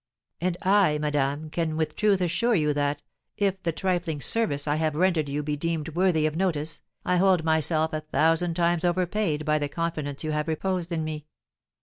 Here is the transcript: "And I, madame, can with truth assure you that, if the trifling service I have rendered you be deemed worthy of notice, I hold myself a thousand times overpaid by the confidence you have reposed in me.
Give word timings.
"And 0.39 0.57
I, 0.63 0.97
madame, 0.97 1.51
can 1.51 1.77
with 1.77 1.95
truth 1.95 2.21
assure 2.21 2.55
you 2.55 2.73
that, 2.73 3.03
if 3.37 3.61
the 3.61 3.71
trifling 3.71 4.19
service 4.19 4.67
I 4.67 4.77
have 4.77 4.95
rendered 4.95 5.29
you 5.29 5.43
be 5.43 5.55
deemed 5.55 5.89
worthy 5.89 6.25
of 6.25 6.35
notice, 6.35 6.81
I 7.05 7.17
hold 7.17 7.43
myself 7.43 7.93
a 7.93 8.01
thousand 8.01 8.55
times 8.55 8.83
overpaid 8.83 9.45
by 9.45 9.59
the 9.59 9.69
confidence 9.69 10.23
you 10.23 10.31
have 10.31 10.47
reposed 10.47 10.91
in 10.91 11.03
me. 11.03 11.27